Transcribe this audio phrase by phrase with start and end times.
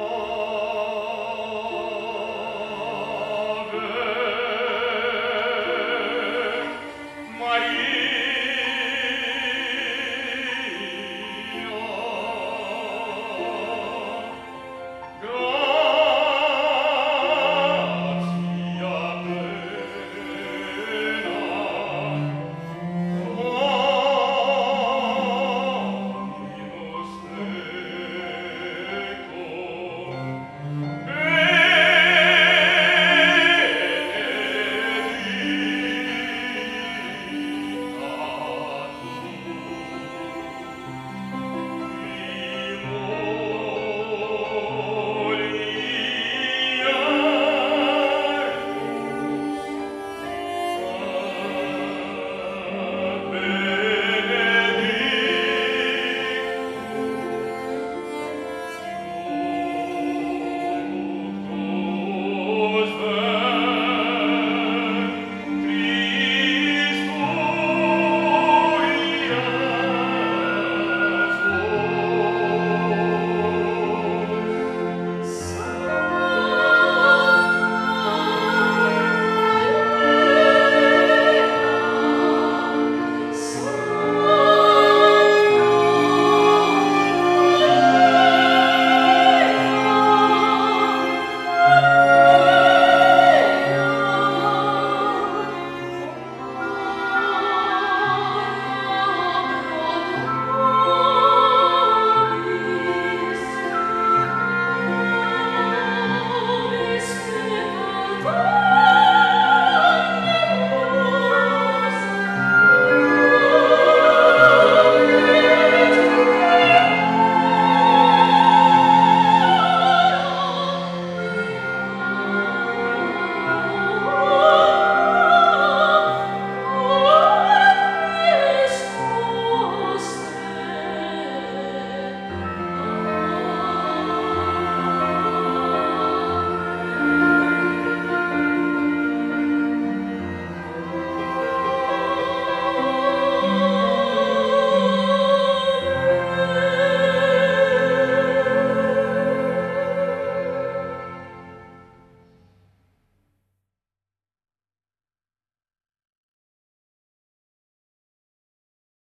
[0.00, 0.27] Oh.